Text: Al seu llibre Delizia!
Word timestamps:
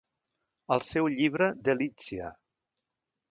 Al 0.75 0.81
seu 0.85 1.09
llibre 1.17 1.49
Delizia! 1.69 2.31